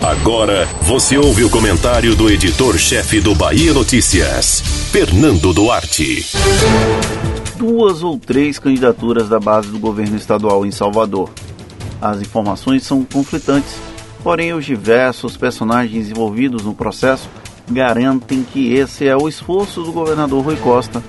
Agora 0.00 0.66
você 0.82 1.18
ouve 1.18 1.44
o 1.44 1.50
comentário 1.50 2.16
do 2.16 2.30
editor-chefe 2.30 3.20
do 3.20 3.34
Bahia 3.34 3.74
Notícias, 3.74 4.60
Fernando 4.90 5.52
Duarte. 5.52 6.26
Duas 7.56 8.02
ou 8.02 8.18
três 8.18 8.58
candidaturas 8.58 9.28
da 9.28 9.38
base 9.38 9.68
do 9.68 9.78
governo 9.78 10.16
estadual 10.16 10.64
em 10.64 10.70
Salvador. 10.70 11.30
As 12.00 12.20
informações 12.22 12.84
são 12.84 13.04
conflitantes, 13.04 13.74
porém 14.22 14.54
os 14.54 14.64
diversos 14.64 15.36
personagens 15.36 16.10
envolvidos 16.10 16.64
no 16.64 16.74
processo 16.74 17.28
garantem 17.70 18.42
que 18.42 18.72
esse 18.72 19.06
é 19.06 19.14
o 19.14 19.28
esforço 19.28 19.82
do 19.82 19.92
governador 19.92 20.42
Rui 20.42 20.56
Costa. 20.56 21.02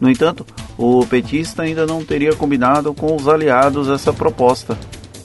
No 0.00 0.10
entanto, 0.10 0.44
o 0.76 1.06
petista 1.06 1.62
ainda 1.62 1.86
não 1.86 2.04
teria 2.04 2.34
combinado 2.34 2.92
com 2.92 3.14
os 3.14 3.28
aliados 3.28 3.88
essa 3.88 4.12
proposta. 4.12 4.76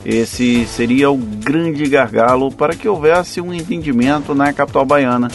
Esse 0.05 0.66
seria 0.66 1.11
o 1.11 1.18
grande 1.18 1.88
gargalo 1.89 2.52
para 2.52 2.75
que 2.75 2.88
houvesse 2.88 3.41
um 3.41 3.54
entendimento 3.54 4.34
na 4.34 4.53
capital 4.53 4.85
baiana. 4.85 5.30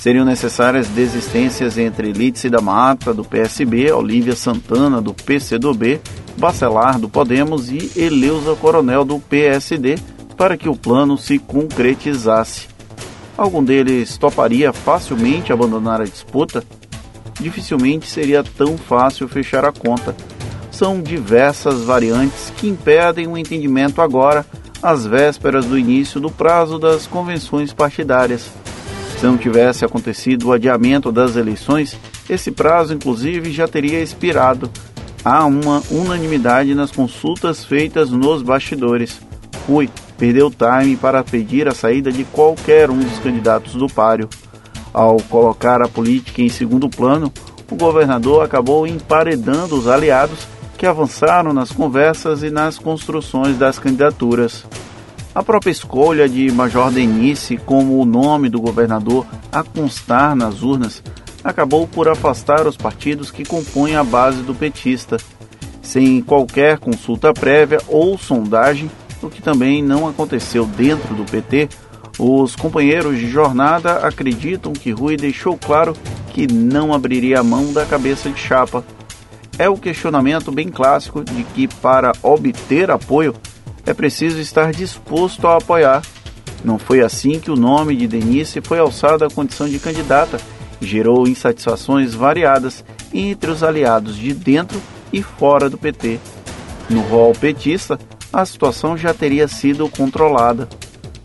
Seriam 0.00 0.24
necessárias 0.24 0.88
desistências 0.88 1.76
entre 1.76 2.12
Lídice 2.12 2.48
da 2.48 2.60
Mata, 2.60 3.12
do 3.12 3.24
PSB, 3.24 3.92
Olívia 3.92 4.34
Santana, 4.34 5.00
do 5.00 5.12
PCdoB, 5.12 6.00
Bacelar, 6.38 6.98
do 6.98 7.08
Podemos 7.08 7.70
e 7.70 7.90
Eleusa 7.96 8.54
Coronel, 8.54 9.04
do 9.04 9.18
PSD, 9.18 9.96
para 10.36 10.56
que 10.56 10.68
o 10.68 10.76
plano 10.76 11.18
se 11.18 11.38
concretizasse. 11.38 12.68
Algum 13.36 13.62
deles 13.62 14.16
toparia 14.16 14.72
facilmente 14.72 15.52
abandonar 15.52 16.00
a 16.00 16.04
disputa? 16.04 16.64
Dificilmente 17.38 18.06
seria 18.06 18.42
tão 18.42 18.78
fácil 18.78 19.28
fechar 19.28 19.64
a 19.64 19.72
conta 19.72 20.14
são 20.76 21.00
diversas 21.00 21.84
variantes 21.84 22.52
que 22.58 22.68
impedem 22.68 23.26
o 23.26 23.38
entendimento 23.38 24.02
agora, 24.02 24.44
às 24.82 25.06
vésperas 25.06 25.64
do 25.64 25.78
início 25.78 26.20
do 26.20 26.30
prazo 26.30 26.78
das 26.78 27.06
convenções 27.06 27.72
partidárias. 27.72 28.50
Se 29.18 29.24
não 29.24 29.38
tivesse 29.38 29.86
acontecido 29.86 30.48
o 30.48 30.52
adiamento 30.52 31.10
das 31.10 31.34
eleições, 31.34 31.96
esse 32.28 32.50
prazo, 32.50 32.92
inclusive, 32.92 33.50
já 33.50 33.66
teria 33.66 34.02
expirado. 34.02 34.70
Há 35.24 35.46
uma 35.46 35.82
unanimidade 35.90 36.74
nas 36.74 36.90
consultas 36.90 37.64
feitas 37.64 38.10
nos 38.10 38.42
bastidores. 38.42 39.18
Rui 39.66 39.88
perdeu 40.18 40.50
time 40.50 40.94
para 40.94 41.24
pedir 41.24 41.66
a 41.68 41.74
saída 41.74 42.12
de 42.12 42.24
qualquer 42.24 42.90
um 42.90 42.98
dos 42.98 43.18
candidatos 43.20 43.72
do 43.74 43.86
páreo. 43.86 44.28
Ao 44.92 45.16
colocar 45.22 45.80
a 45.80 45.88
política 45.88 46.42
em 46.42 46.50
segundo 46.50 46.88
plano, 46.90 47.32
o 47.70 47.76
governador 47.76 48.44
acabou 48.44 48.86
emparedando 48.86 49.74
os 49.74 49.88
aliados 49.88 50.55
que 50.76 50.86
avançaram 50.86 51.52
nas 51.52 51.72
conversas 51.72 52.42
e 52.42 52.50
nas 52.50 52.78
construções 52.78 53.56
das 53.58 53.78
candidaturas. 53.78 54.64
A 55.34 55.42
própria 55.42 55.70
escolha 55.70 56.28
de 56.28 56.50
Major 56.50 56.90
Denise 56.90 57.56
como 57.56 58.00
o 58.00 58.06
nome 58.06 58.48
do 58.48 58.60
governador 58.60 59.26
a 59.50 59.62
constar 59.62 60.34
nas 60.34 60.62
urnas 60.62 61.02
acabou 61.42 61.86
por 61.86 62.08
afastar 62.08 62.66
os 62.66 62.76
partidos 62.76 63.30
que 63.30 63.44
compõem 63.44 63.96
a 63.96 64.02
base 64.02 64.42
do 64.42 64.54
petista, 64.54 65.16
sem 65.82 66.20
qualquer 66.20 66.78
consulta 66.78 67.32
prévia 67.32 67.80
ou 67.86 68.18
sondagem, 68.18 68.90
o 69.22 69.28
que 69.28 69.40
também 69.40 69.82
não 69.82 70.08
aconteceu 70.08 70.66
dentro 70.66 71.14
do 71.14 71.24
PT. 71.24 71.68
Os 72.18 72.56
companheiros 72.56 73.18
de 73.18 73.28
jornada 73.28 73.98
acreditam 73.98 74.72
que 74.72 74.90
Rui 74.90 75.16
deixou 75.16 75.56
claro 75.56 75.94
que 76.32 76.46
não 76.46 76.92
abriria 76.92 77.40
a 77.40 77.44
mão 77.44 77.72
da 77.72 77.84
cabeça 77.84 78.30
de 78.30 78.40
chapa 78.40 78.84
é 79.58 79.68
o 79.68 79.76
questionamento 79.76 80.52
bem 80.52 80.68
clássico 80.68 81.24
de 81.24 81.42
que 81.42 81.68
para 81.68 82.12
obter 82.22 82.90
apoio 82.90 83.34
é 83.84 83.94
preciso 83.94 84.40
estar 84.40 84.72
disposto 84.72 85.46
a 85.46 85.56
apoiar. 85.56 86.02
Não 86.64 86.78
foi 86.78 87.00
assim 87.00 87.38
que 87.38 87.50
o 87.50 87.56
nome 87.56 87.96
de 87.96 88.06
Denise 88.06 88.60
foi 88.60 88.78
alçado 88.78 89.24
à 89.24 89.30
condição 89.30 89.68
de 89.68 89.78
candidata 89.78 90.38
gerou 90.80 91.26
insatisfações 91.26 92.14
variadas 92.14 92.84
entre 93.12 93.50
os 93.50 93.62
aliados 93.62 94.16
de 94.16 94.32
dentro 94.32 94.80
e 95.12 95.22
fora 95.22 95.70
do 95.70 95.78
PT. 95.78 96.18
No 96.90 97.00
rol 97.00 97.32
petista, 97.32 97.98
a 98.32 98.44
situação 98.44 98.96
já 98.96 99.14
teria 99.14 99.48
sido 99.48 99.88
controlada. 99.88 100.68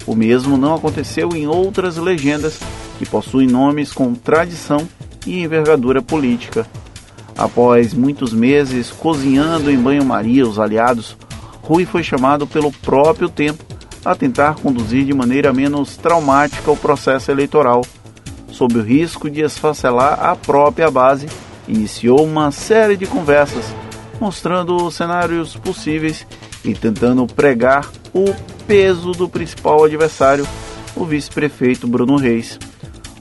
O 0.06 0.16
mesmo 0.16 0.58
não 0.58 0.76
aconteceu 0.76 1.30
em 1.36 1.48
outras 1.48 1.98
legendas 1.98 2.60
que 2.98 3.06
possuem 3.06 3.48
nomes 3.48 3.92
com 3.92 4.14
tradição 4.14 4.88
e 5.26 5.42
envergadura 5.42 6.02
política. 6.02 6.66
Após 7.42 7.92
muitos 7.92 8.34
meses 8.34 8.92
cozinhando 8.92 9.72
em 9.72 9.78
banho-maria 9.78 10.48
os 10.48 10.60
aliados, 10.60 11.18
Rui 11.64 11.88
foi 11.88 12.04
chamado 12.04 12.46
pelo 12.46 12.72
próprio 12.72 13.28
tempo 13.28 13.64
a 14.06 14.14
tentar 14.14 14.58
conduzir 14.58 15.06
de 15.06 15.14
maneira 15.14 15.52
menos 15.52 15.98
traumática 15.98 16.70
o 16.70 16.78
processo 16.78 17.32
eleitoral. 17.32 17.82
Sob 18.52 18.78
o 18.78 18.84
risco 18.84 19.28
de 19.28 19.42
esfacelar 19.42 20.24
a 20.24 20.36
própria 20.36 20.92
base, 20.92 21.26
iniciou 21.68 22.24
uma 22.24 22.52
série 22.52 22.96
de 22.96 23.08
conversas, 23.08 23.66
mostrando 24.20 24.92
cenários 24.92 25.56
possíveis 25.56 26.28
e 26.64 26.76
tentando 26.76 27.26
pregar 27.26 27.90
o 28.14 28.26
peso 28.68 29.14
do 29.14 29.28
principal 29.28 29.84
adversário, 29.84 30.48
o 30.96 31.04
vice-prefeito 31.06 31.88
Bruno 31.88 32.18
Reis. 32.18 32.60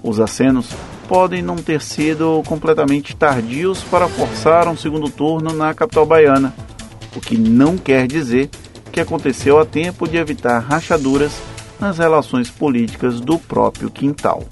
Os 0.02 0.20
acenos 0.20 0.68
podem 1.10 1.42
não 1.42 1.56
ter 1.56 1.82
sido 1.82 2.40
completamente 2.46 3.16
tardios 3.16 3.82
para 3.82 4.06
forçar 4.06 4.68
um 4.68 4.76
segundo 4.76 5.10
turno 5.10 5.52
na 5.52 5.74
capital 5.74 6.06
baiana, 6.06 6.54
o 7.16 7.20
que 7.20 7.36
não 7.36 7.76
quer 7.76 8.06
dizer 8.06 8.48
que 8.92 9.00
aconteceu 9.00 9.58
a 9.58 9.66
tempo 9.66 10.06
de 10.06 10.16
evitar 10.16 10.60
rachaduras 10.60 11.32
nas 11.80 11.98
relações 11.98 12.48
políticas 12.48 13.20
do 13.20 13.40
próprio 13.40 13.90
quintal. 13.90 14.44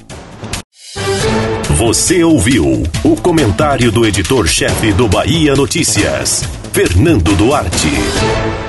Você 1.77 2.25
ouviu 2.25 2.65
o 3.05 3.15
comentário 3.23 3.93
do 3.93 4.05
editor-chefe 4.05 4.93
do 4.93 5.07
Bahia 5.07 5.55
Notícias, 5.55 6.43
Fernando 6.73 7.37
Duarte. 7.37 8.68